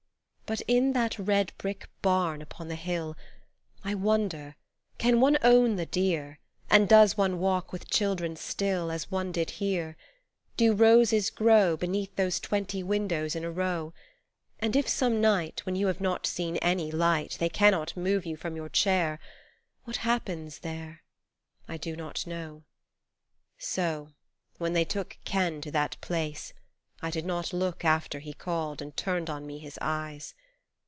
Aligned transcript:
But 0.47 0.59
in 0.67 0.91
that 0.91 1.17
red 1.17 1.53
brick 1.57 1.89
barn 2.01 2.41
upon 2.41 2.67
the 2.67 2.75
hill 2.75 3.15
I 3.85 3.95
wonder 3.95 4.57
can 4.97 5.21
one 5.21 5.37
own 5.43 5.77
the 5.77 5.85
deer, 5.85 6.39
And 6.69 6.89
does 6.89 7.15
one 7.15 7.39
walk 7.39 7.71
with 7.71 7.89
children 7.89 8.35
still 8.35 8.91
As 8.91 9.09
one 9.09 9.31
did 9.31 9.51
here 9.63 9.95
Do 10.57 10.73
roses 10.73 11.29
grow 11.29 11.77
Beneath 11.77 12.13
those 12.17 12.37
twenty 12.37 12.83
windows 12.83 13.33
in 13.33 13.45
a 13.45 13.49
row 13.49 13.93
And 14.59 14.75
if 14.75 14.89
some 14.89 15.21
night 15.21 15.65
When 15.65 15.77
you 15.77 15.87
have 15.87 16.01
not 16.01 16.27
seen 16.27 16.57
any 16.57 16.91
light 16.91 17.37
They 17.39 17.47
cannot 17.47 17.95
move 17.95 18.25
you 18.25 18.35
from 18.35 18.57
your 18.57 18.67
chair 18.67 19.21
What 19.85 19.95
happens 20.03 20.59
there? 20.59 21.03
I 21.69 21.77
do 21.77 21.95
not 21.95 22.27
know. 22.27 22.65
So, 23.57 24.09
when 24.57 24.73
they 24.73 24.83
took 24.83 25.17
Ken 25.23 25.61
to 25.61 25.71
that 25.71 25.95
place, 26.01 26.51
I 27.01 27.09
did 27.09 27.25
not 27.25 27.53
look 27.53 27.85
After 27.85 28.19
he 28.19 28.33
called 28.33 28.81
and 28.81 28.95
turned 28.97 29.29
on 29.29 29.47
me 29.47 29.57
His 29.57 29.79
eyes. 29.81 30.33